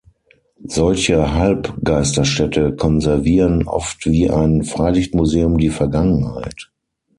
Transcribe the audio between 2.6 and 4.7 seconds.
konservieren oft wie ein